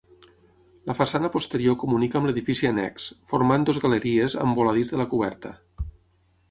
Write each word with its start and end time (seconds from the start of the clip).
La 0.91 0.95
façana 0.99 1.29
posterior 1.35 1.75
comunica 1.83 2.19
amb 2.21 2.29
l'edifici 2.29 2.71
annex, 2.71 3.07
formant 3.35 3.69
dues 3.71 3.83
galeries 3.87 4.41
amb 4.47 4.63
voladís 4.63 4.95
de 4.95 5.03
la 5.03 5.11
coberta. 5.13 5.55